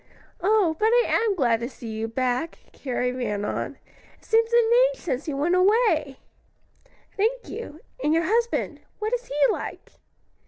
"Oh, 0.41 0.75
but 0.79 0.87
I 0.87 1.25
am 1.29 1.35
glad 1.35 1.59
to 1.59 1.69
see 1.69 1.89
you 1.89 2.07
back!" 2.07 2.57
Carrie 2.73 3.11
ran 3.11 3.45
on. 3.45 3.77
"It 4.17 4.25
seems 4.25 4.51
an 4.51 4.59
age 4.89 4.99
since 4.99 5.27
you 5.27 5.37
went 5.37 5.53
away." 5.53 6.17
"Thank 7.15 7.47
you. 7.49 7.81
And 8.03 8.11
your 8.11 8.23
husband? 8.25 8.79
what 8.97 9.13
is 9.13 9.25
he 9.27 9.35
like?" 9.51 9.91